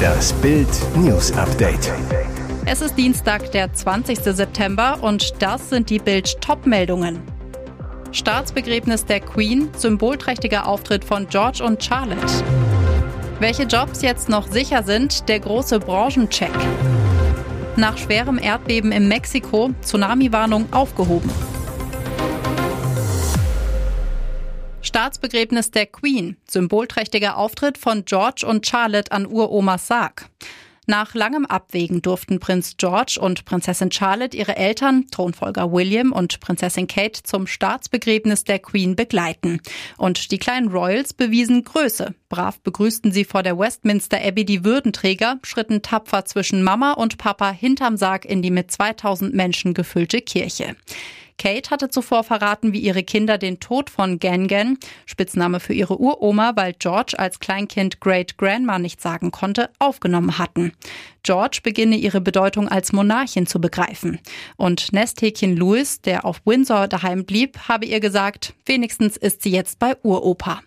Das 0.00 0.32
Bild 0.34 0.68
News 0.96 1.32
Update. 1.32 1.92
Es 2.66 2.80
ist 2.80 2.96
Dienstag, 2.96 3.52
der 3.52 3.72
20. 3.72 4.18
September 4.18 4.98
und 5.02 5.34
das 5.40 5.70
sind 5.70 5.90
die 5.90 5.98
Bild 5.98 6.40
Topmeldungen. 6.40 7.18
Staatsbegräbnis 8.12 9.04
der 9.04 9.20
Queen, 9.20 9.68
symbolträchtiger 9.76 10.66
Auftritt 10.66 11.04
von 11.04 11.28
George 11.28 11.64
und 11.64 11.82
Charlotte. 11.82 12.44
Welche 13.38 13.62
Jobs 13.64 14.02
jetzt 14.02 14.28
noch 14.28 14.46
sicher 14.46 14.82
sind, 14.82 15.28
der 15.28 15.40
große 15.40 15.80
Branchencheck. 15.80 16.52
Nach 17.76 17.96
schwerem 17.96 18.38
Erdbeben 18.38 18.92
in 18.92 19.08
Mexiko, 19.08 19.70
Tsunami-Warnung 19.82 20.72
aufgehoben. 20.72 21.30
Staatsbegräbnis 25.00 25.70
der 25.70 25.86
Queen, 25.86 26.36
symbolträchtiger 26.46 27.38
Auftritt 27.38 27.78
von 27.78 28.04
George 28.04 28.44
und 28.46 28.66
Charlotte 28.66 29.10
an 29.12 29.24
Uromas 29.24 29.86
Sarg. 29.86 30.28
Nach 30.86 31.14
langem 31.14 31.46
Abwägen 31.46 32.02
durften 32.02 32.38
Prinz 32.38 32.76
George 32.76 33.18
und 33.18 33.46
Prinzessin 33.46 33.90
Charlotte 33.90 34.36
ihre 34.36 34.56
Eltern, 34.56 35.06
Thronfolger 35.10 35.72
William 35.72 36.12
und 36.12 36.40
Prinzessin 36.40 36.86
Kate, 36.86 37.22
zum 37.22 37.46
Staatsbegräbnis 37.46 38.44
der 38.44 38.58
Queen 38.58 38.94
begleiten. 38.94 39.62
Und 39.96 40.32
die 40.32 40.38
kleinen 40.38 40.68
Royals 40.68 41.14
bewiesen 41.14 41.64
Größe. 41.64 42.14
Brav 42.30 42.60
begrüßten 42.60 43.12
sie 43.12 43.24
vor 43.24 43.42
der 43.42 43.58
Westminster 43.58 44.18
Abbey 44.24 44.46
die 44.46 44.64
Würdenträger, 44.64 45.38
schritten 45.42 45.82
tapfer 45.82 46.24
zwischen 46.24 46.62
Mama 46.62 46.92
und 46.92 47.18
Papa 47.18 47.50
hinterm 47.50 47.98
Sarg 47.98 48.24
in 48.24 48.40
die 48.40 48.52
mit 48.52 48.70
2000 48.70 49.34
Menschen 49.34 49.74
gefüllte 49.74 50.22
Kirche. 50.22 50.76
Kate 51.40 51.70
hatte 51.70 51.88
zuvor 51.88 52.22
verraten, 52.22 52.74
wie 52.74 52.80
ihre 52.80 53.02
Kinder 53.02 53.38
den 53.38 53.60
Tod 53.60 53.88
von 53.88 54.18
Gangan, 54.18 54.76
Spitzname 55.06 55.58
für 55.58 55.72
ihre 55.72 55.98
Uroma, 55.98 56.52
weil 56.54 56.74
George 56.78 57.18
als 57.18 57.40
Kleinkind 57.40 57.98
Great 57.98 58.36
Grandma 58.36 58.78
nicht 58.78 59.00
sagen 59.00 59.30
konnte, 59.30 59.70
aufgenommen 59.78 60.36
hatten. 60.36 60.72
George 61.22 61.60
beginne 61.62 61.96
ihre 61.96 62.20
Bedeutung 62.20 62.68
als 62.68 62.92
Monarchin 62.92 63.46
zu 63.46 63.58
begreifen. 63.58 64.20
Und 64.56 64.92
Nesthäkchen 64.92 65.56
Louis, 65.56 66.02
der 66.02 66.26
auf 66.26 66.42
Windsor 66.44 66.88
daheim 66.88 67.24
blieb, 67.24 67.58
habe 67.68 67.86
ihr 67.86 68.00
gesagt, 68.00 68.54
wenigstens 68.66 69.16
ist 69.16 69.42
sie 69.42 69.50
jetzt 69.50 69.78
bei 69.78 69.96
Uropa. 70.02 70.60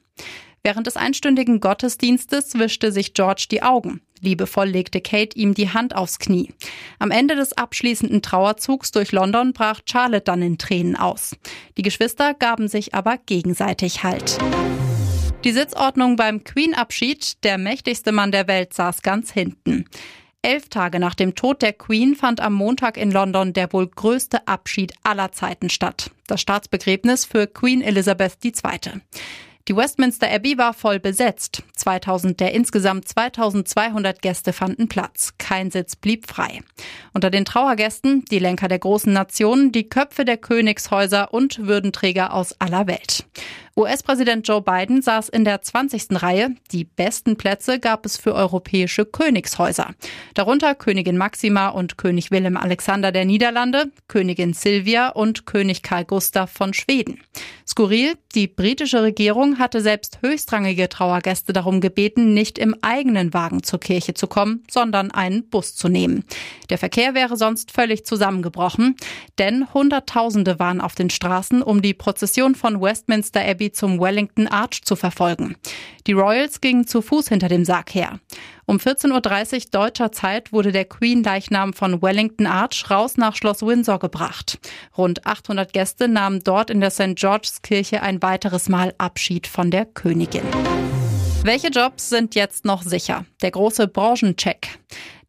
Während 0.64 0.88
des 0.88 0.96
einstündigen 0.96 1.60
Gottesdienstes 1.60 2.58
wischte 2.58 2.94
sich 2.94 3.14
George 3.14 3.48
die 3.52 3.64
Augen. 3.64 4.02
Liebevoll 4.22 4.70
legte 4.70 5.02
Kate 5.02 5.38
ihm 5.38 5.54
die 5.54 5.70
Hand 5.70 5.94
aufs 5.94 6.20
Knie. 6.20 6.54
Am 7.00 7.12
Ende 7.12 7.36
des 7.36 7.52
abschließenden 7.52 8.22
Trauerzugs 8.22 8.92
durch 8.92 9.12
London 9.12 9.52
brach 9.52 9.82
Charlotte 9.86 10.24
dann 10.24 10.42
in 10.42 10.58
Tränen 10.58 10.96
aus. 10.96 11.36
Die 11.76 11.82
Geschwister 11.82 12.34
gaben 12.34 12.70
sich 12.70 12.94
aber 12.94 13.18
gegenseitig 13.18 14.04
Halt. 14.04 14.38
Die 15.44 15.52
Sitzordnung 15.52 16.16
beim 16.16 16.46
Queen-Abschied, 16.46 17.44
der 17.44 17.58
mächtigste 17.58 18.14
Mann 18.14 18.32
der 18.32 18.48
Welt, 18.48 18.74
saß 18.74 19.02
ganz 19.02 19.34
hinten. 19.34 19.84
Elf 20.42 20.70
Tage 20.70 21.00
nach 21.00 21.16
dem 21.16 21.36
Tod 21.36 21.62
der 21.62 21.74
Queen 21.74 22.16
fand 22.16 22.40
am 22.40 22.54
Montag 22.54 22.96
in 22.96 23.12
London 23.12 23.52
der 23.52 23.74
wohl 23.74 23.88
größte 23.88 24.48
Abschied 24.48 24.94
aller 25.04 25.34
Zeiten 25.34 25.70
statt. 25.70 26.12
Das 26.28 26.40
Staatsbegräbnis 26.40 27.26
für 27.26 27.48
Queen 27.48 27.82
Elizabeth 27.82 28.38
II. 28.44 29.02
Die 29.70 29.76
Westminster 29.76 30.30
Abbey 30.30 30.58
war 30.58 30.74
voll 30.74 31.00
besetzt. 31.00 31.64
2000 31.84 32.40
der 32.40 32.54
insgesamt 32.54 33.08
2200 33.08 34.22
Gäste 34.22 34.54
fanden 34.54 34.88
Platz. 34.88 35.34
Kein 35.38 35.70
Sitz 35.70 35.96
blieb 35.98 36.30
frei. 36.30 36.62
Unter 37.14 37.30
den 37.30 37.46
Trauergästen 37.46 38.24
die 38.32 38.40
Lenker 38.40 38.70
der 38.70 38.80
großen 38.80 39.12
Nationen, 39.12 39.72
die 39.72 39.90
Köpfe 39.90 40.24
der 40.24 40.38
Königshäuser 40.38 41.34
und 41.34 41.68
Würdenträger 41.68 42.34
aus 42.34 42.60
aller 42.60 42.88
Welt. 42.88 43.26
US-Präsident 43.76 44.48
Joe 44.48 44.62
Biden 44.62 45.02
saß 45.02 45.30
in 45.30 45.46
der 45.46 45.64
20. 45.64 46.22
Reihe. 46.22 46.56
Die 46.72 46.84
besten 46.84 47.38
Plätze 47.38 47.80
gab 47.80 48.06
es 48.06 48.18
für 48.18 48.36
europäische 48.36 49.04
Königshäuser. 49.04 49.96
Darunter 50.36 50.76
Königin 50.76 51.18
Maxima 51.18 51.70
und 51.70 51.98
König 51.98 52.30
Willem 52.30 52.56
Alexander 52.56 53.12
der 53.12 53.26
Niederlande, 53.26 53.92
Königin 54.08 54.54
Silvia 54.54 55.10
und 55.10 55.48
König 55.48 55.82
Karl 55.82 56.06
Gustav 56.06 56.52
von 56.52 56.76
Schweden. 56.76 57.20
Skurril, 57.68 58.14
die 58.36 58.48
britische 58.48 59.02
Regierung 59.02 59.58
hatte 59.58 59.82
selbst 59.82 60.20
höchstrangige 60.22 60.88
Trauergäste 60.88 61.52
darum 61.52 61.73
gebeten, 61.82 62.34
nicht 62.34 62.60
im 62.60 62.76
eigenen 62.82 63.34
Wagen 63.34 63.64
zur 63.64 63.80
Kirche 63.80 64.14
zu 64.14 64.28
kommen, 64.28 64.64
sondern 64.70 65.10
einen 65.10 65.50
Bus 65.50 65.74
zu 65.74 65.88
nehmen. 65.88 66.26
Der 66.70 66.78
Verkehr 66.78 67.16
wäre 67.16 67.38
sonst 67.38 67.72
völlig 67.72 68.06
zusammengebrochen, 68.06 68.96
denn 69.40 69.74
Hunderttausende 69.74 70.60
waren 70.60 70.82
auf 70.82 70.96
den 70.96 71.10
Straßen, 71.10 71.64
um 71.64 71.82
die 71.82 71.94
Prozession 71.94 72.56
von 72.56 72.82
Westminster 72.82 73.42
Abbey 73.42 73.64
Abbey 73.64 73.72
zum 73.72 74.00
Wellington 74.00 74.48
Arch 74.48 74.82
zu 74.84 74.96
verfolgen. 74.96 75.56
Die 76.08 76.14
Royals 76.14 76.60
gingen 76.60 76.86
zu 76.86 77.02
Fuß 77.02 77.30
hinter 77.30 77.48
dem 77.48 77.64
Sarg 77.64 77.94
her. 77.94 78.20
Um 78.66 78.78
14.30 78.78 79.54
Uhr 79.54 79.72
deutscher 79.72 80.12
Zeit 80.12 80.52
wurde 80.52 80.72
der 80.72 80.86
Queen-Leichnam 80.86 81.74
von 81.74 82.02
Wellington 82.02 82.48
Arch 82.48 82.90
raus 82.90 83.18
nach 83.18 83.36
Schloss 83.36 83.62
Windsor 83.62 84.00
gebracht. 84.00 84.60
Rund 84.98 85.26
800 85.26 85.72
Gäste 85.72 86.08
nahmen 86.08 86.42
dort 86.44 86.70
in 86.70 86.82
der 86.82 86.92
St. 86.92 87.16
George's 87.16 87.62
Kirche 87.62 88.02
ein 88.02 88.22
weiteres 88.22 88.70
Mal 88.70 88.94
Abschied 88.98 89.48
von 89.48 89.72
der 89.72 89.86
Königin. 89.86 90.44
Welche 91.46 91.68
Jobs 91.68 92.08
sind 92.08 92.36
jetzt 92.36 92.64
noch 92.64 92.84
sicher? 92.84 93.26
Der 93.42 93.52
große 93.52 93.90
Branchencheck. 93.90 94.80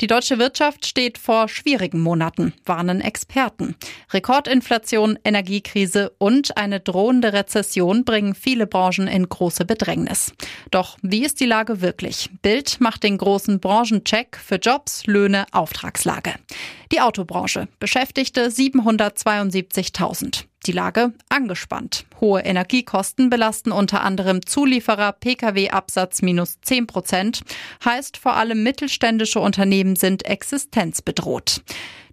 Die 0.00 0.06
deutsche 0.06 0.38
Wirtschaft 0.38 0.86
steht 0.86 1.18
vor 1.18 1.48
schwierigen 1.48 2.00
Monaten, 2.00 2.54
warnen 2.64 3.00
Experten. 3.00 3.74
Rekordinflation, 4.12 5.18
Energiekrise 5.24 6.14
und 6.18 6.56
eine 6.56 6.78
drohende 6.78 7.32
Rezession 7.32 8.04
bringen 8.04 8.36
viele 8.36 8.68
Branchen 8.68 9.08
in 9.08 9.28
große 9.28 9.64
Bedrängnis. 9.64 10.32
Doch 10.70 10.98
wie 11.02 11.24
ist 11.24 11.40
die 11.40 11.46
Lage 11.46 11.80
wirklich? 11.80 12.30
Bild 12.42 12.80
macht 12.80 13.02
den 13.02 13.18
großen 13.18 13.58
Branchencheck 13.58 14.36
für 14.36 14.56
Jobs, 14.56 15.06
Löhne, 15.06 15.46
Auftragslage. 15.50 16.34
Die 16.92 17.00
Autobranche 17.00 17.66
beschäftigte 17.80 18.50
772.000. 18.50 20.44
Die 20.66 20.72
Lage 20.72 21.12
angespannt. 21.28 22.06
Hohe 22.20 22.40
Energiekosten 22.40 23.28
belasten 23.28 23.70
unter 23.70 24.02
anderem 24.02 24.46
Zulieferer, 24.46 25.12
Pkw-Absatz 25.12 26.22
minus 26.22 26.58
10 26.62 26.86
Prozent. 26.86 27.42
Heißt, 27.84 28.16
vor 28.16 28.34
allem 28.36 28.62
mittelständische 28.62 29.40
Unternehmen 29.40 29.94
sind 29.94 30.24
existenzbedroht. 30.24 31.62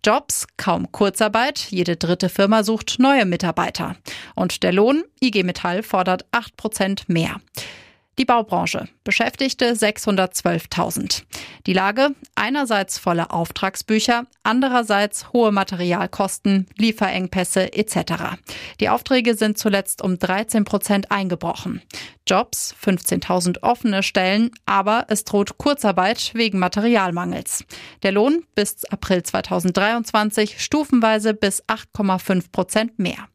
Jobs, 0.05 0.47
kaum 0.57 0.91
Kurzarbeit, 0.91 1.59
jede 1.69 1.95
dritte 1.95 2.27
Firma 2.27 2.63
sucht 2.63 2.95
neue 2.99 3.25
Mitarbeiter. 3.25 3.95
Und 4.35 4.63
der 4.63 4.73
Lohn, 4.73 5.03
IG 5.21 5.43
Metall 5.43 5.83
fordert 5.83 6.25
8 6.31 6.57
Prozent 6.57 7.07
mehr. 7.07 7.39
Die 8.19 8.25
Baubranche 8.25 8.89
beschäftigte 9.05 9.71
612.000. 9.71 11.23
Die 11.65 11.73
Lage 11.73 12.09
einerseits 12.35 12.97
volle 12.97 13.31
Auftragsbücher, 13.31 14.25
andererseits 14.43 15.31
hohe 15.31 15.53
Materialkosten, 15.53 16.67
Lieferengpässe 16.77 17.73
etc. 17.73 18.35
Die 18.81 18.89
Aufträge 18.89 19.35
sind 19.35 19.57
zuletzt 19.57 20.01
um 20.03 20.19
13 20.19 20.65
Prozent 20.65 21.09
eingebrochen. 21.09 21.81
Jobs 22.27 22.75
15.000 22.83 23.63
offene 23.63 24.03
Stellen, 24.03 24.51
aber 24.65 25.05
es 25.07 25.23
droht 25.23 25.57
Kurzarbeit 25.57 26.31
wegen 26.33 26.59
Materialmangels. 26.59 27.63
Der 28.03 28.11
Lohn 28.11 28.43
bis 28.55 28.83
April 28.85 29.23
2023 29.23 30.61
stufenweise 30.61 31.33
bis 31.33 31.63
8,5 31.63 32.51
Prozent 32.51 32.99
mehr. 32.99 33.27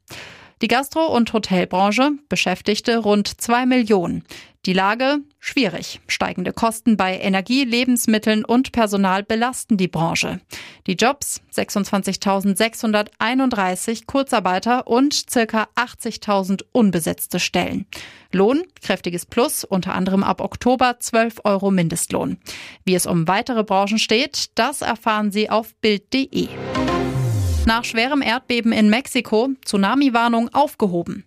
Die 0.63 0.69
Gastro- 0.69 1.15
und 1.15 1.31
Hotelbranche 1.35 2.13
beschäftigte 2.31 2.97
rund 2.97 3.41
zwei 3.41 3.67
Millionen. 3.67 4.25
Die 4.67 4.73
Lage 4.73 5.19
schwierig. 5.39 6.01
Steigende 6.09 6.53
Kosten 6.53 6.97
bei 6.97 7.21
Energie, 7.21 7.65
Lebensmitteln 7.65 8.45
und 8.45 8.73
Personal 8.73 9.23
belasten 9.23 9.77
die 9.77 9.87
Branche. 9.87 10.41
Die 10.89 10.95
Jobs 10.95 11.41
26.631 11.55 14.07
Kurzarbeiter 14.07 14.89
und 14.89 15.31
circa 15.31 15.69
80.000 15.77 16.65
unbesetzte 16.73 17.39
Stellen. 17.39 17.87
Lohn 18.33 18.65
kräftiges 18.83 19.25
Plus, 19.25 19.63
unter 19.63 19.95
anderem 19.95 20.25
ab 20.25 20.41
Oktober 20.41 20.97
12 20.99 21.43
Euro 21.45 21.71
Mindestlohn. 21.71 22.39
Wie 22.85 22.97
es 22.97 23.07
um 23.07 23.29
weitere 23.29 23.63
Branchen 23.63 24.01
steht, 24.01 24.51
das 24.57 24.83
erfahren 24.83 25.31
Sie 25.31 25.49
auf 25.49 25.77
Bild.de. 25.77 26.49
Nach 27.67 27.85
schwerem 27.85 28.21
Erdbeben 28.21 28.73
in 28.73 28.91
Mexiko, 28.91 29.51
Tsunami-Warnung 29.65 30.53
aufgehoben. 30.53 31.25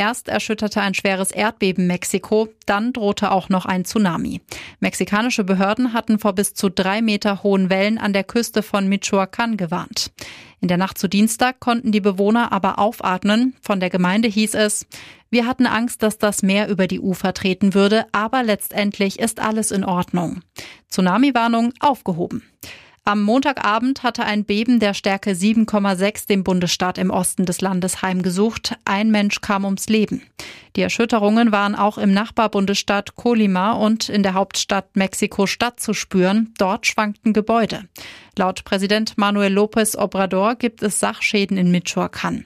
Erst 0.00 0.28
erschütterte 0.28 0.80
ein 0.80 0.94
schweres 0.94 1.30
Erdbeben 1.30 1.86
Mexiko, 1.86 2.48
dann 2.64 2.94
drohte 2.94 3.32
auch 3.32 3.50
noch 3.50 3.66
ein 3.66 3.84
Tsunami. 3.84 4.40
Mexikanische 4.78 5.44
Behörden 5.44 5.92
hatten 5.92 6.18
vor 6.18 6.32
bis 6.32 6.54
zu 6.54 6.70
drei 6.70 7.02
Meter 7.02 7.42
hohen 7.42 7.68
Wellen 7.68 7.98
an 7.98 8.14
der 8.14 8.24
Küste 8.24 8.62
von 8.62 8.88
Michoacán 8.88 9.58
gewarnt. 9.58 10.10
In 10.58 10.68
der 10.68 10.78
Nacht 10.78 10.96
zu 10.96 11.06
Dienstag 11.06 11.60
konnten 11.60 11.92
die 11.92 12.00
Bewohner 12.00 12.50
aber 12.50 12.78
aufatmen. 12.78 13.54
Von 13.60 13.78
der 13.78 13.90
Gemeinde 13.90 14.28
hieß 14.28 14.54
es, 14.54 14.86
wir 15.28 15.44
hatten 15.46 15.66
Angst, 15.66 16.02
dass 16.02 16.16
das 16.16 16.42
Meer 16.42 16.68
über 16.68 16.86
die 16.86 17.00
Ufer 17.00 17.34
treten 17.34 17.74
würde, 17.74 18.06
aber 18.12 18.42
letztendlich 18.42 19.18
ist 19.18 19.38
alles 19.38 19.70
in 19.70 19.84
Ordnung. 19.84 20.40
Tsunami-Warnung 20.88 21.74
aufgehoben. 21.78 22.42
Am 23.04 23.22
Montagabend 23.22 24.02
hatte 24.02 24.24
ein 24.24 24.44
Beben 24.44 24.78
der 24.78 24.92
Stärke 24.92 25.30
7,6 25.30 26.28
den 26.28 26.44
Bundesstaat 26.44 26.98
im 26.98 27.10
Osten 27.10 27.46
des 27.46 27.60
Landes 27.62 28.02
heimgesucht. 28.02 28.76
Ein 28.84 29.10
Mensch 29.10 29.40
kam 29.40 29.64
ums 29.64 29.88
Leben. 29.88 30.22
Die 30.76 30.82
Erschütterungen 30.82 31.50
waren 31.50 31.74
auch 31.74 31.96
im 31.98 32.12
Nachbarbundesstaat 32.12 33.16
Colima 33.16 33.72
und 33.72 34.08
in 34.10 34.22
der 34.22 34.34
Hauptstadt 34.34 34.96
Mexiko-Stadt 34.96 35.80
zu 35.80 35.94
spüren. 35.94 36.52
Dort 36.58 36.86
schwankten 36.86 37.32
Gebäude. 37.32 37.88
Laut 38.36 38.64
Präsident 38.64 39.16
Manuel 39.16 39.58
López 39.58 39.96
Obrador 39.96 40.54
gibt 40.54 40.82
es 40.82 41.00
Sachschäden 41.00 41.56
in 41.56 41.74
Michoacán. 41.74 42.44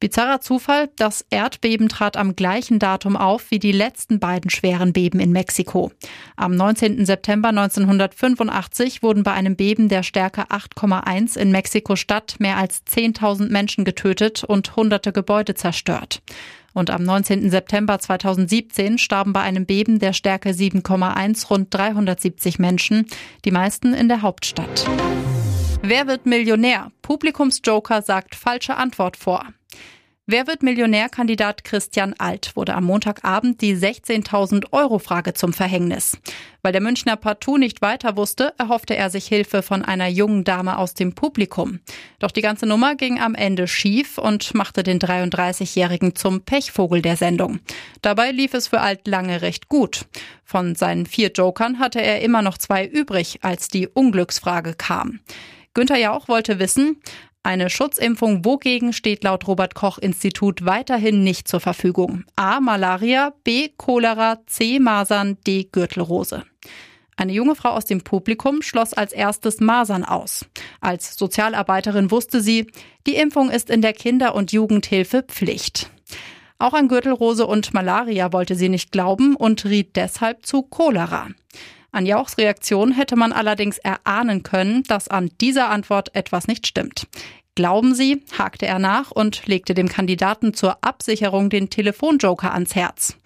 Bizarrer 0.00 0.40
Zufall, 0.40 0.90
das 0.94 1.24
Erdbeben 1.28 1.88
trat 1.88 2.16
am 2.16 2.36
gleichen 2.36 2.78
Datum 2.78 3.16
auf 3.16 3.50
wie 3.50 3.58
die 3.58 3.72
letzten 3.72 4.20
beiden 4.20 4.48
schweren 4.48 4.92
Beben 4.92 5.18
in 5.18 5.32
Mexiko. 5.32 5.90
Am 6.36 6.54
19. 6.54 7.04
September 7.04 7.48
1985 7.48 9.02
wurden 9.02 9.24
bei 9.24 9.32
einem 9.32 9.56
Beben 9.56 9.88
der 9.88 10.04
Stärke 10.04 10.42
8,1 10.42 11.36
in 11.36 11.50
Mexiko-Stadt 11.50 12.36
mehr 12.38 12.58
als 12.58 12.86
10.000 12.86 13.50
Menschen 13.50 13.84
getötet 13.84 14.44
und 14.44 14.76
hunderte 14.76 15.12
Gebäude 15.12 15.54
zerstört. 15.54 16.22
Und 16.74 16.90
am 16.90 17.02
19. 17.02 17.50
September 17.50 17.98
2017 17.98 18.98
starben 18.98 19.32
bei 19.32 19.40
einem 19.40 19.66
Beben 19.66 19.98
der 19.98 20.12
Stärke 20.12 20.50
7,1 20.50 21.48
rund 21.48 21.74
370 21.74 22.60
Menschen, 22.60 23.06
die 23.44 23.50
meisten 23.50 23.94
in 23.94 24.06
der 24.06 24.22
Hauptstadt. 24.22 24.88
Wer 25.82 26.06
wird 26.06 26.24
Millionär? 26.24 26.92
Publikumsjoker 27.02 28.02
sagt 28.02 28.36
falsche 28.36 28.76
Antwort 28.76 29.16
vor. 29.16 29.44
Wer 30.30 30.46
wird 30.46 30.62
Millionärkandidat 30.62 31.64
Christian 31.64 32.14
Alt 32.18 32.54
wurde 32.54 32.74
am 32.74 32.84
Montagabend 32.84 33.62
die 33.62 33.74
16.000 33.74 34.72
Euro 34.72 34.98
Frage 34.98 35.32
zum 35.32 35.54
Verhängnis. 35.54 36.18
Weil 36.60 36.72
der 36.72 36.82
Münchner 36.82 37.16
partout 37.16 37.56
nicht 37.56 37.80
weiter 37.80 38.14
wusste, 38.18 38.52
erhoffte 38.58 38.94
er 38.94 39.08
sich 39.08 39.26
Hilfe 39.26 39.62
von 39.62 39.82
einer 39.82 40.06
jungen 40.06 40.44
Dame 40.44 40.76
aus 40.76 40.92
dem 40.92 41.14
Publikum. 41.14 41.80
Doch 42.18 42.30
die 42.30 42.42
ganze 42.42 42.66
Nummer 42.66 42.94
ging 42.94 43.18
am 43.18 43.34
Ende 43.34 43.66
schief 43.66 44.18
und 44.18 44.52
machte 44.52 44.82
den 44.82 44.98
33-Jährigen 44.98 46.14
zum 46.14 46.42
Pechvogel 46.42 47.00
der 47.00 47.16
Sendung. 47.16 47.60
Dabei 48.02 48.30
lief 48.30 48.52
es 48.52 48.68
für 48.68 48.82
Alt 48.82 49.08
lange 49.08 49.40
recht 49.40 49.70
gut. 49.70 50.04
Von 50.44 50.74
seinen 50.74 51.06
vier 51.06 51.30
Jokern 51.32 51.78
hatte 51.78 52.02
er 52.02 52.20
immer 52.20 52.42
noch 52.42 52.58
zwei 52.58 52.86
übrig, 52.86 53.38
als 53.40 53.68
die 53.68 53.88
Unglücksfrage 53.88 54.74
kam. 54.74 55.20
Günther 55.78 55.98
Jauch 55.98 56.26
wollte 56.26 56.58
wissen, 56.58 57.00
eine 57.42 57.70
Schutzimpfung 57.70 58.44
wogegen 58.44 58.92
steht 58.92 59.24
laut 59.24 59.46
Robert 59.46 59.74
Koch 59.74 59.98
Institut 59.98 60.64
weiterhin 60.64 61.22
nicht 61.22 61.48
zur 61.48 61.60
Verfügung. 61.60 62.24
A. 62.36 62.60
Malaria, 62.60 63.32
B. 63.44 63.70
Cholera, 63.76 64.38
C. 64.46 64.78
Masern, 64.78 65.38
D. 65.46 65.64
Gürtelrose. 65.70 66.44
Eine 67.16 67.32
junge 67.32 67.56
Frau 67.56 67.70
aus 67.70 67.84
dem 67.84 68.02
Publikum 68.02 68.62
schloss 68.62 68.92
als 68.94 69.12
erstes 69.12 69.60
Masern 69.60 70.04
aus. 70.04 70.46
Als 70.80 71.16
Sozialarbeiterin 71.16 72.10
wusste 72.10 72.40
sie, 72.40 72.66
die 73.06 73.16
Impfung 73.16 73.50
ist 73.50 73.70
in 73.70 73.82
der 73.82 73.92
Kinder- 73.92 74.34
und 74.34 74.52
Jugendhilfe 74.52 75.24
Pflicht. 75.24 75.90
Auch 76.60 76.74
an 76.74 76.88
Gürtelrose 76.88 77.46
und 77.46 77.72
Malaria 77.72 78.32
wollte 78.32 78.54
sie 78.54 78.68
nicht 78.68 78.92
glauben 78.92 79.36
und 79.36 79.64
riet 79.64 79.96
deshalb 79.96 80.44
zu 80.44 80.62
Cholera. 80.62 81.28
An 81.90 82.06
Jauchs 82.06 82.38
Reaktion 82.38 82.92
hätte 82.92 83.16
man 83.16 83.32
allerdings 83.32 83.78
erahnen 83.78 84.42
können, 84.42 84.82
dass 84.84 85.08
an 85.08 85.30
dieser 85.40 85.70
Antwort 85.70 86.14
etwas 86.14 86.46
nicht 86.46 86.66
stimmt. 86.66 87.06
Glauben 87.54 87.94
Sie, 87.94 88.22
hakte 88.38 88.66
er 88.66 88.78
nach 88.78 89.10
und 89.10 89.46
legte 89.46 89.74
dem 89.74 89.88
Kandidaten 89.88 90.54
zur 90.54 90.78
Absicherung 90.82 91.50
den 91.50 91.70
Telefonjoker 91.70 92.52
ans 92.52 92.74
Herz. 92.74 93.16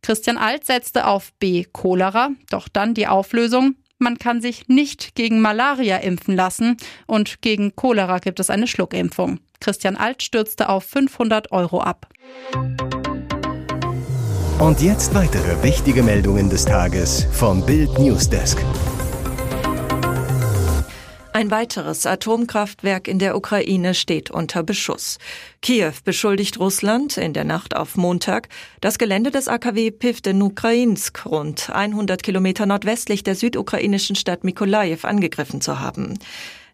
Christian 0.00 0.38
Alt 0.38 0.64
setzte 0.64 1.06
auf 1.06 1.32
B. 1.34 1.64
Cholera, 1.72 2.30
doch 2.50 2.68
dann 2.68 2.94
die 2.94 3.06
Auflösung. 3.06 3.74
Man 3.98 4.18
kann 4.18 4.40
sich 4.40 4.66
nicht 4.66 5.14
gegen 5.14 5.40
Malaria 5.40 5.98
impfen 5.98 6.34
lassen 6.34 6.76
und 7.06 7.42
gegen 7.42 7.76
Cholera 7.76 8.18
gibt 8.18 8.40
es 8.40 8.50
eine 8.50 8.66
Schluckimpfung. 8.66 9.40
Christian 9.60 9.96
Alt 9.96 10.22
stürzte 10.22 10.68
auf 10.68 10.84
500 10.84 11.52
Euro 11.52 11.80
ab. 11.80 12.08
Und 14.58 14.80
jetzt 14.80 15.14
weitere 15.14 15.62
wichtige 15.62 16.02
Meldungen 16.02 16.48
des 16.48 16.64
Tages 16.64 17.26
vom 17.32 17.64
Bild 17.66 17.98
Newsdesk. 17.98 18.58
Ein 21.34 21.50
weiteres 21.50 22.04
Atomkraftwerk 22.06 23.08
in 23.08 23.18
der 23.18 23.36
Ukraine 23.36 23.94
steht 23.94 24.30
unter 24.30 24.62
Beschuss. 24.62 25.18
Kiew 25.62 25.92
beschuldigt 26.04 26.60
Russland 26.60 27.16
in 27.16 27.32
der 27.32 27.44
Nacht 27.44 27.74
auf 27.74 27.96
Montag, 27.96 28.48
das 28.80 28.98
Gelände 28.98 29.30
des 29.30 29.48
AKW 29.48 29.90
Pivden-Ukrainsk 29.90 31.24
rund 31.26 31.70
100 31.70 32.22
Kilometer 32.22 32.66
nordwestlich 32.66 33.24
der 33.24 33.34
südukrainischen 33.34 34.14
Stadt 34.14 34.44
Mikolajew 34.44 35.04
angegriffen 35.04 35.62
zu 35.62 35.80
haben. 35.80 36.18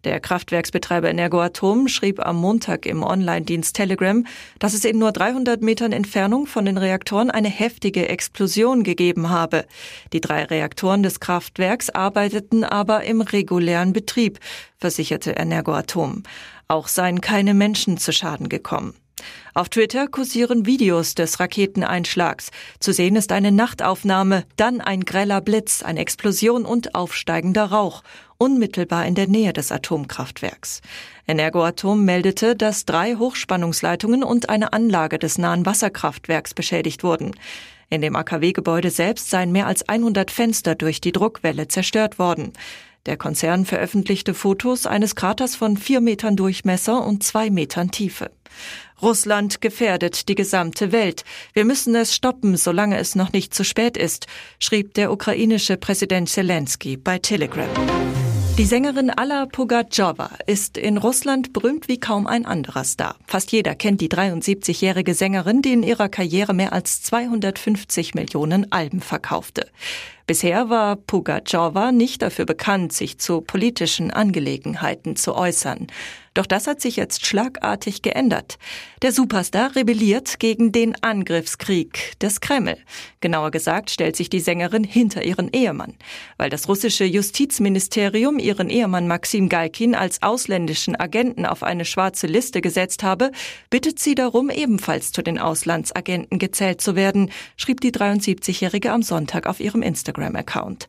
Der 0.05 0.21
Kraftwerksbetreiber 0.21 1.11
Energoatom 1.11 1.89
schrieb 1.89 2.25
am 2.25 2.37
Montag 2.37 2.87
im 2.87 3.03
Online-Dienst 3.03 3.75
Telegram, 3.75 4.25
dass 4.59 4.75
es 4.75 4.85
in 4.85 4.99
nur 4.99 5.13
300 5.13 5.61
Metern 5.61 5.93
Entfernung 5.93 6.47
von 6.47 6.65
den 6.65 6.79
Reaktoren 6.79 7.31
eine 7.31 7.49
heftige 7.49 8.09
Explosion 8.09 8.85
gegeben 8.85 9.31
habe. 9.31 9.65
Die 10.13 10.21
drei 10.21 10.45
Reaktoren 10.45 11.03
des 11.03 11.21
Kraftwerks 11.21 11.91
arbeiteten 11.91 12.65
aber 12.65 13.05
im 13.05 13.21
regulären 13.21 13.93
Betrieb, 13.93 14.39
versicherte 14.79 15.33
Energoatom. 15.33 16.23
Auch 16.69 16.87
seien 16.87 17.21
keine 17.21 17.55
Menschen 17.55 17.99
zu 17.99 18.13
Schaden 18.13 18.49
gekommen. 18.49 18.95
Auf 19.55 19.69
Twitter 19.69 20.07
kursieren 20.07 20.67
Videos 20.67 21.15
des 21.15 21.41
Raketeneinschlags. 21.41 22.51
Zu 22.81 22.93
sehen 22.93 23.17
ist 23.17 23.33
eine 23.33 23.53
Nachtaufnahme, 23.53 24.45
dann 24.57 24.81
ein 24.81 25.01
greller 25.01 25.41
Blitz, 25.41 25.83
eine 25.83 26.01
Explosion 26.01 26.65
und 26.65 26.95
aufsteigender 26.95 27.65
Rauch, 27.65 28.03
unmittelbar 28.39 29.07
in 29.07 29.15
der 29.15 29.27
Nähe 29.27 29.53
des 29.53 29.73
Atomkraftwerks. 29.73 30.81
Energoatom 31.27 32.05
meldete, 32.05 32.57
dass 32.57 32.85
drei 32.85 33.17
Hochspannungsleitungen 33.17 34.23
und 34.23 34.49
eine 34.49 34.73
Anlage 34.73 35.19
des 35.19 35.39
nahen 35.39 35.67
Wasserkraftwerks 35.67 36.55
beschädigt 36.55 37.03
wurden. 37.03 37.33
In 37.91 38.03
dem 38.03 38.17
AKW-Gebäude 38.17 38.91
selbst 38.91 39.31
seien 39.31 39.51
mehr 39.51 39.67
als 39.67 39.89
100 39.89 40.31
Fenster 40.31 40.75
durch 40.75 41.01
die 41.01 41.13
Druckwelle 41.13 41.69
zerstört 41.69 42.19
worden. 42.19 42.53
Der 43.07 43.17
Konzern 43.17 43.65
veröffentlichte 43.65 44.35
Fotos 44.35 44.87
eines 44.87 45.15
Kraters 45.15 45.57
von 45.57 45.77
vier 45.77 46.01
Metern 46.01 46.37
Durchmesser 46.37 47.05
und 47.07 47.23
zwei 47.23 47.51
Metern 47.51 47.91
Tiefe. 47.91 48.31
Russland 49.01 49.61
gefährdet 49.61 50.29
die 50.29 50.35
gesamte 50.35 50.93
Welt. 50.93 51.25
Wir 51.53 51.65
müssen 51.65 51.95
es 51.95 52.15
stoppen, 52.15 52.57
solange 52.57 52.99
es 52.99 53.15
noch 53.15 53.33
nicht 53.33 53.55
zu 53.55 53.65
spät 53.65 53.97
ist, 53.97 54.27
schrieb 54.59 54.95
der 54.95 55.13
ukrainische 55.13 55.77
Präsident 55.77 56.29
Zelensky 56.29 56.97
bei 56.97 57.19
Telegram. 57.19 57.69
Die 58.59 58.65
Sängerin 58.65 59.11
Alla 59.11 59.47
Pugatschowa 59.47 60.31
ist 60.49 60.79
in 60.79 60.97
Russland 60.97 61.53
berühmt 61.53 61.87
wie 61.87 62.01
kaum 62.01 62.27
ein 62.27 62.45
anderer 62.45 62.83
Star. 62.83 63.15
Fast 63.29 63.53
jeder 63.53 63.77
kennt 63.77 64.01
die 64.01 64.09
73-jährige 64.09 65.15
Sängerin, 65.15 65.63
die 65.63 65.73
in 65.73 65.85
ihrer 65.85 66.09
Karriere 66.09 66.55
mehr 66.55 66.73
als 66.73 67.01
250 67.03 68.17
Millionen 68.17 68.73
Alben 68.73 69.01
verkaufte. 69.01 69.69
Bisher 70.27 70.69
war 70.71 70.97
Pugatschowa 70.97 71.93
nicht 71.93 72.21
dafür 72.21 72.47
bekannt, 72.47 72.93
sich 72.93 73.19
zu 73.19 73.43
politischen 73.43 74.11
Angelegenheiten 74.11 75.15
zu 75.15 75.37
äußern. 75.37 75.87
Doch 76.39 76.47
das 76.47 76.69
hat 76.69 76.81
sich 76.81 76.95
jetzt 76.95 77.27
schlagartig 77.27 78.01
geändert. 78.01 78.59
Der 79.03 79.11
Superstar 79.11 79.75
rebelliert 79.75 80.39
gegen 80.39 80.71
den 80.71 80.95
Angriffskrieg 81.03 82.17
des 82.21 82.41
Kreml. 82.41 82.77
Genauer 83.21 83.51
gesagt 83.51 83.91
stellt 83.91 84.15
sich 84.15 84.31
die 84.31 84.39
Sängerin 84.39 84.85
hinter 84.85 85.25
ihren 85.25 85.53
Ehemann. 85.53 85.97
Weil 86.37 86.49
das 86.49 86.69
russische 86.69 87.05
Justizministerium 87.05 88.39
ihren 88.39 88.71
Ehemann 88.71 89.09
Maxim 89.09 89.49
Galkin 89.49 89.97
als 89.97 90.23
ausländischen 90.23 90.95
Agenten 90.95 91.45
auf 91.45 91.65
eine 91.65 91.85
schwarze 91.85 92.29
Liste 92.29 92.61
gesetzt 92.61 93.03
habe, 93.03 93.33
bittet 93.69 93.99
sie 93.99 94.15
darum, 94.15 94.49
ebenfalls 94.49 95.11
zu 95.11 95.23
den 95.23 95.41
Auslandsagenten 95.41 96.39
gezählt 96.39 96.81
zu 96.81 96.95
werden, 96.95 97.33
schrieb 97.57 97.81
die 97.81 97.91
73-Jährige 97.91 98.93
am 98.93 99.03
Sonntag 99.03 99.49
auf 99.49 99.59
ihrem 99.59 99.83
Instagram-Account. 99.83 100.89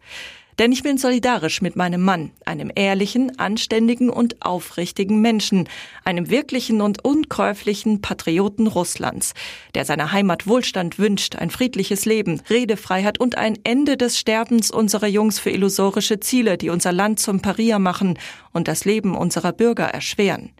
Denn 0.60 0.74
ich 0.74 0.84
bin 0.84 0.98
solidarisch 0.98 1.62
mit 1.62 1.78
meinem 1.78 2.02
Mann, 2.02 2.32
einem 2.46 2.70
ehrlichen, 2.76 3.40
anständigen 3.40 4.10
und 4.10 4.46
aufrichtigen 4.46 5.22
Menschen, 5.22 5.70
einem 6.04 6.30
wirklichen 6.30 6.82
und 6.82 7.06
unkäuflichen 7.06 8.02
Patrioten 8.02 8.68
Russlands, 8.68 9.34
der 9.74 9.86
seiner 9.86 10.12
Heimat 10.12 10.48
Wohlstand 10.48 11.00
wünscht, 11.00 11.38
ein 11.38 11.50
friedliches 11.50 12.04
Leben, 12.04 12.42
Redefreiheit 12.50 13.22
und 13.22 13.38
ein 13.38 13.58
Ende 13.64 13.96
des 13.96 14.20
Sterbens 14.20 14.70
unserer 14.70 15.08
Jungs 15.08 15.40
für 15.40 15.50
illusorische 15.50 16.20
Ziele, 16.20 16.58
die 16.58 16.70
unser 16.70 16.92
Land 16.92 17.22
zum 17.22 17.42
Paria 17.42 17.80
machen 17.80 18.20
und 18.52 18.68
das 18.68 18.84
Leben 18.84 19.16
unserer 19.16 19.54
Bürger 19.54 19.86
erschweren. 19.86 20.52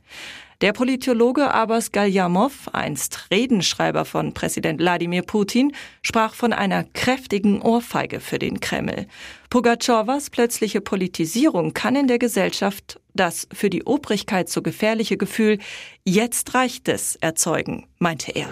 Der 0.62 0.74
Politologe 0.74 1.54
Abbas 1.54 1.94
Galyamov, 1.94 2.68
einst 2.74 3.28
Redenschreiber 3.32 4.04
von 4.04 4.34
Präsident 4.34 4.82
Wladimir 4.82 5.22
Putin, 5.22 5.72
sprach 6.02 6.34
von 6.34 6.52
einer 6.52 6.84
kräftigen 6.84 7.62
Ohrfeige 7.62 8.20
für 8.20 8.40
den 8.40 8.60
Kreml. 8.60 9.08
Pugatschowas 9.50 10.30
plötzliche 10.30 10.82
Politisierung 10.82 11.74
kann 11.74 11.96
in 11.96 12.08
der 12.08 12.20
Gesellschaft 12.20 13.00
das 13.14 13.48
für 13.54 13.70
die 13.70 13.86
Obrigkeit 13.86 14.50
so 14.50 14.62
gefährliche 14.62 15.16
Gefühl, 15.16 15.60
jetzt 16.04 16.54
reicht 16.54 16.90
es, 16.90 17.16
erzeugen, 17.16 17.88
meinte 17.98 18.34
er. 18.34 18.50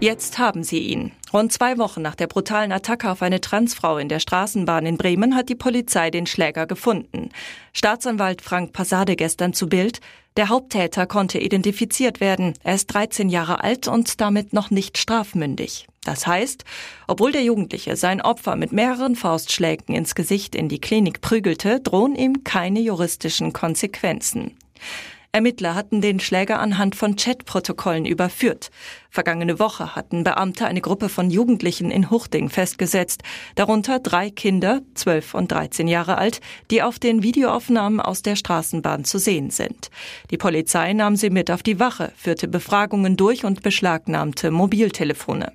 Jetzt 0.00 0.38
haben 0.38 0.62
sie 0.62 0.78
ihn. 0.78 1.10
Rund 1.32 1.52
zwei 1.52 1.76
Wochen 1.76 2.02
nach 2.02 2.14
der 2.14 2.28
brutalen 2.28 2.70
Attacke 2.70 3.10
auf 3.10 3.20
eine 3.20 3.40
Transfrau 3.40 3.98
in 3.98 4.08
der 4.08 4.20
Straßenbahn 4.20 4.86
in 4.86 4.96
Bremen 4.96 5.34
hat 5.34 5.48
die 5.48 5.56
Polizei 5.56 6.12
den 6.12 6.26
Schläger 6.26 6.68
gefunden. 6.68 7.30
Staatsanwalt 7.72 8.40
Frank 8.40 8.72
Passade 8.72 9.16
gestern 9.16 9.54
zu 9.54 9.68
Bild. 9.68 9.98
Der 10.36 10.50
Haupttäter 10.50 11.06
konnte 11.06 11.40
identifiziert 11.40 12.20
werden. 12.20 12.54
Er 12.62 12.76
ist 12.76 12.86
13 12.94 13.28
Jahre 13.28 13.64
alt 13.64 13.88
und 13.88 14.20
damit 14.20 14.52
noch 14.52 14.70
nicht 14.70 14.98
strafmündig. 14.98 15.88
Das 16.04 16.28
heißt, 16.28 16.62
obwohl 17.08 17.32
der 17.32 17.42
Jugendliche 17.42 17.96
sein 17.96 18.20
Opfer 18.20 18.54
mit 18.54 18.70
mehreren 18.70 19.16
Faustschlägen 19.16 19.96
ins 19.96 20.14
Gesicht 20.14 20.54
in 20.54 20.68
die 20.68 20.80
Klinik 20.80 21.22
prügelte, 21.22 21.80
drohen 21.80 22.14
ihm 22.14 22.44
keine 22.44 22.78
juristischen 22.78 23.52
Konsequenzen. 23.52 24.56
Ermittler 25.30 25.74
hatten 25.74 26.00
den 26.00 26.20
Schläger 26.20 26.58
anhand 26.58 26.96
von 26.96 27.14
Chatprotokollen 27.16 28.06
überführt. 28.06 28.70
Vergangene 29.10 29.58
Woche 29.58 29.94
hatten 29.94 30.24
Beamte 30.24 30.66
eine 30.66 30.80
Gruppe 30.80 31.08
von 31.08 31.30
Jugendlichen 31.30 31.90
in 31.90 32.10
Huchting 32.10 32.48
festgesetzt, 32.48 33.22
darunter 33.54 33.98
drei 33.98 34.30
Kinder, 34.30 34.80
zwölf 34.94 35.34
und 35.34 35.52
dreizehn 35.52 35.86
Jahre 35.86 36.16
alt, 36.16 36.40
die 36.70 36.82
auf 36.82 36.98
den 36.98 37.22
Videoaufnahmen 37.22 38.00
aus 38.00 38.22
der 38.22 38.36
Straßenbahn 38.36 39.04
zu 39.04 39.18
sehen 39.18 39.50
sind. 39.50 39.90
Die 40.30 40.38
Polizei 40.38 40.94
nahm 40.94 41.14
sie 41.14 41.30
mit 41.30 41.50
auf 41.50 41.62
die 41.62 41.78
Wache, 41.78 42.12
führte 42.16 42.48
Befragungen 42.48 43.16
durch 43.16 43.44
und 43.44 43.62
beschlagnahmte 43.62 44.50
Mobiltelefone. 44.50 45.52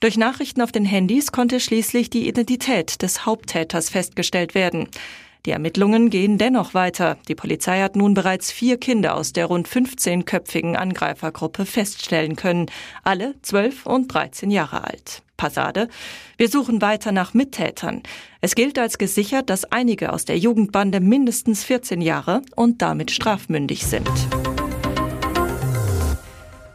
Durch 0.00 0.16
Nachrichten 0.16 0.62
auf 0.62 0.70
den 0.70 0.84
Handys 0.84 1.32
konnte 1.32 1.58
schließlich 1.58 2.08
die 2.08 2.28
Identität 2.28 3.02
des 3.02 3.26
Haupttäters 3.26 3.90
festgestellt 3.90 4.54
werden. 4.54 4.88
Die 5.46 5.50
Ermittlungen 5.50 6.10
gehen 6.10 6.38
dennoch 6.38 6.74
weiter. 6.74 7.16
Die 7.28 7.34
Polizei 7.34 7.80
hat 7.80 7.96
nun 7.96 8.14
bereits 8.14 8.50
vier 8.50 8.78
Kinder 8.78 9.14
aus 9.14 9.32
der 9.32 9.46
rund 9.46 9.68
15-köpfigen 9.68 10.74
Angreifergruppe 10.74 11.64
feststellen 11.64 12.36
können. 12.36 12.66
Alle 13.04 13.34
12 13.42 13.86
und 13.86 14.08
13 14.08 14.50
Jahre 14.50 14.84
alt. 14.84 15.22
Passade. 15.36 15.88
Wir 16.36 16.48
suchen 16.48 16.82
weiter 16.82 17.12
nach 17.12 17.32
Mittätern. 17.32 18.02
Es 18.40 18.54
gilt 18.54 18.78
als 18.78 18.98
gesichert, 18.98 19.48
dass 19.48 19.64
einige 19.64 20.12
aus 20.12 20.24
der 20.24 20.36
Jugendbande 20.36 21.00
mindestens 21.00 21.64
14 21.64 22.00
Jahre 22.00 22.42
und 22.56 22.82
damit 22.82 23.12
strafmündig 23.12 23.86
sind. 23.86 24.10